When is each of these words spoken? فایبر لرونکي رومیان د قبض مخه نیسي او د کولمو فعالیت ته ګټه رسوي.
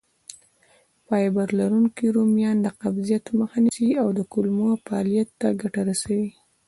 فایبر 1.05 1.47
لرونکي 1.59 2.07
رومیان 2.17 2.57
د 2.61 2.67
قبض 2.81 3.09
مخه 3.39 3.57
نیسي 3.65 3.89
او 4.01 4.07
د 4.17 4.19
کولمو 4.31 4.69
فعالیت 4.85 5.29
ته 5.39 5.47
ګټه 5.61 5.81
رسوي. 5.89 6.29